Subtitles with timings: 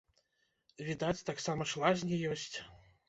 [0.87, 2.55] Відаць, таксама ж лазні ёсць?